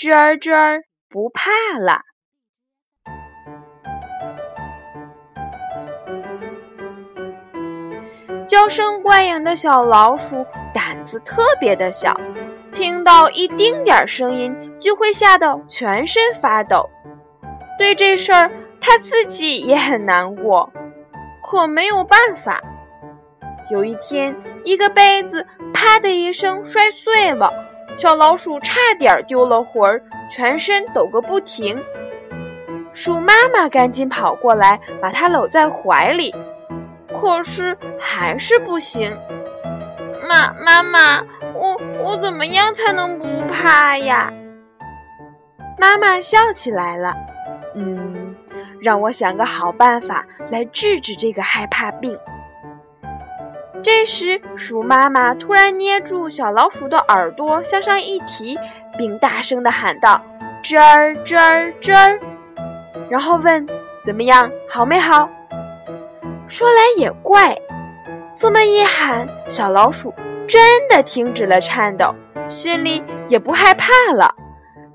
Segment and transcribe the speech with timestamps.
[0.00, 2.00] 吱儿吱儿不怕了》。
[8.48, 12.18] 娇生惯养的小老鼠胆子特别的小，
[12.72, 16.88] 听到一丁点儿声音就会吓得全身发抖。
[17.78, 20.72] 对这事儿，它自己也很难过，
[21.42, 22.58] 可没有办法。
[23.70, 25.46] 有一天，一个杯子。
[25.74, 27.52] 啪的一声摔碎了，
[28.00, 31.78] 小老鼠差点丢了魂儿，全身抖个不停。
[32.94, 36.34] 鼠妈妈赶紧跑过来，把它搂在怀里，
[37.20, 39.14] 可是还是不行。
[40.26, 44.32] 妈，妈妈，我我怎么样才能不怕呀？
[45.78, 47.14] 妈妈笑起来了，
[47.74, 48.34] 嗯，
[48.80, 52.18] 让我想个好办法来治治这个害怕病。
[53.82, 58.58] 这时，鼠妈妈突然捏住小老鼠的耳朵，向上一提，
[58.98, 60.22] 并大声地喊道
[60.62, 62.20] ：“吱儿，吱儿，吱儿！”
[63.08, 63.66] 然后问
[64.04, 65.28] ：“怎么样，好没好？”
[66.46, 67.56] 说来也怪，
[68.36, 70.12] 这么一喊，小老鼠
[70.46, 72.14] 真的停止了颤抖，
[72.50, 74.34] 心里也不害怕了。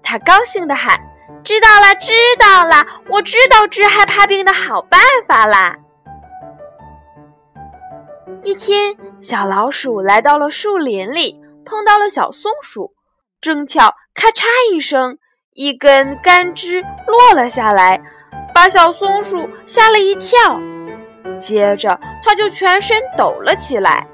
[0.03, 0.99] 它高兴地喊
[1.43, 5.77] ：“知道了，知道了，我知道治害怕病的好办法啦！”
[8.45, 12.93] 一天，小老鼠来到了树林里，碰到了小松鼠。
[13.41, 15.17] 正巧，咔嚓一声，
[15.55, 17.99] 一根干枝落了下来，
[18.53, 20.61] 把小松鼠吓了一跳。
[21.39, 24.05] 接着，它就全身抖了起来。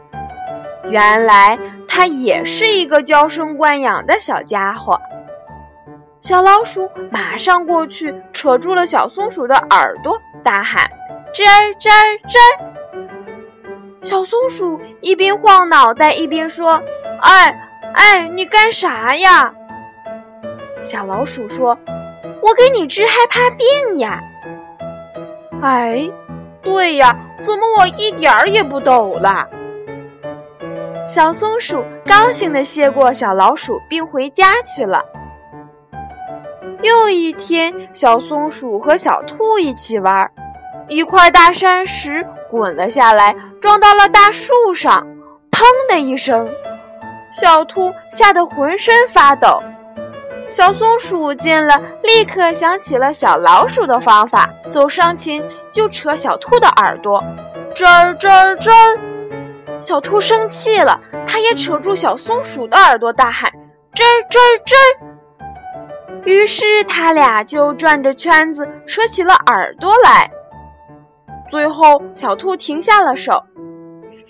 [0.89, 4.97] 原来，它也是一个娇生惯养的小家伙。
[6.21, 10.89] 小老鼠马上过去，扯住了小松鼠的耳朵，大喊
[11.35, 12.70] ：“吱儿，吱儿，吱儿！”
[14.01, 16.81] 小松鼠一边晃脑袋一边说
[17.21, 19.53] ：“哎哎，你干啥呀？”
[20.81, 21.77] 小老鼠说
[22.41, 24.19] ：“我给你治害怕病呀。”
[25.61, 26.09] 哎，
[26.63, 29.47] 对呀，怎么我一点儿也不抖了？
[31.07, 35.03] 小松鼠高兴地谢过小老鼠，并回家去了。
[36.81, 40.31] 又一天，小松鼠和小兔一起玩，
[40.91, 43.33] 一块大山石滚了下来。
[43.61, 45.07] 撞到了大树上，
[45.49, 46.49] 砰的一声，
[47.31, 49.61] 小兔吓得浑身发抖。
[50.49, 55.41] 小松鼠见了，立刻想起了小老鼠的方法，走上前
[55.71, 57.23] 就扯小兔的耳朵，
[57.73, 58.99] 吱儿吱儿吱儿。
[59.81, 63.49] 小兔生气了，它也扯住小松鼠的耳朵，大喊
[63.93, 66.23] 吱儿吱儿吱儿。
[66.25, 70.29] 于是他俩就转着圈子扯起了耳朵来。
[71.51, 73.43] 最后，小兔停下了手。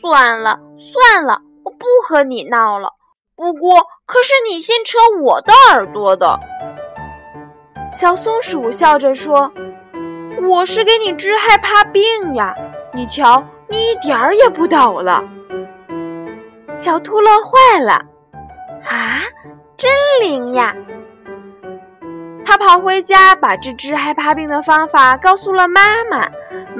[0.01, 0.59] 算了
[0.91, 2.89] 算了，我不和你闹了。
[3.35, 6.39] 不过，可是你先扯我的耳朵的。
[7.93, 9.51] 小松鼠笑着说
[10.49, 12.01] ：“我是给你治害怕病
[12.33, 12.55] 呀，
[12.93, 15.23] 你瞧，你一点儿也不抖了。”
[16.77, 17.93] 小兔乐坏了，
[18.83, 19.21] 啊，
[19.77, 20.75] 真灵呀！
[22.43, 26.27] 他跑回家，把治治害怕病的方法告诉了妈妈。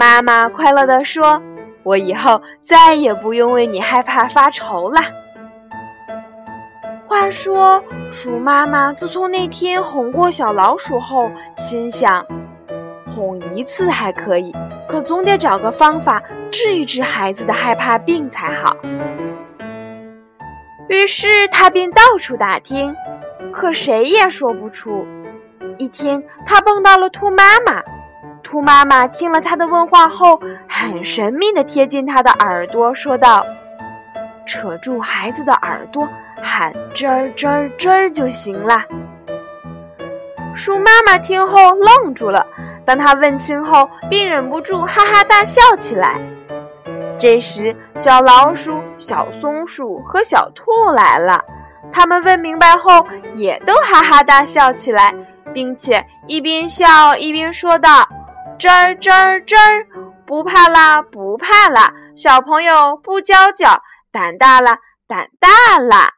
[0.02, 1.40] 妈妈快乐地说。
[1.84, 5.00] 我以后再也不用为你害怕发愁了。
[7.06, 12.26] 话说，鼠妈妈自从那天哄过小老鼠后，心想，
[13.16, 14.52] 哄一次还可以，
[14.90, 18.76] 可总得找个方法治一治孩子的害怕病才好。
[20.88, 22.96] 于是，他便到处打听，
[23.52, 25.06] 可谁也说不出。
[25.78, 27.84] 一天，他碰到了兔妈妈。
[28.52, 30.38] 兔妈妈听了他的问话后，
[30.68, 33.46] 很神秘地贴近他的耳朵说道
[34.46, 36.06] ：“扯住孩子的耳朵，
[36.44, 38.84] 喊吱儿吱儿吱儿就行了。”
[40.54, 42.46] 鼠妈妈听后愣住了，
[42.84, 46.20] 当他问清后，便忍不住哈哈大笑起来。
[47.18, 51.42] 这时，小老鼠、小松鼠和小兔来了，
[51.90, 55.16] 他们问明白后，也都哈哈大笑起来，
[55.54, 58.06] 并且一边笑一边说道。
[58.62, 59.88] 吱儿吱儿吱儿，
[60.28, 63.82] 不怕啦，不怕啦，小朋友不娇娇，
[64.12, 64.78] 胆大了，
[65.08, 66.12] 胆大了。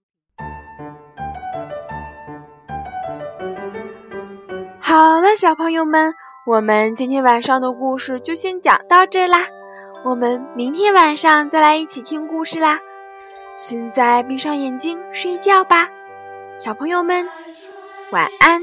[4.82, 6.14] 好了，小朋友们，
[6.46, 9.46] 我们今天晚上的故事就先讲到这啦。
[10.04, 12.78] 我们明天晚上再来一起听故事啦。
[13.56, 15.88] 现在闭上眼睛睡觉吧，
[16.60, 17.26] 小朋友们，
[18.12, 18.62] 晚安。